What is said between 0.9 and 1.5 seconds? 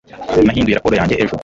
yanjye ejo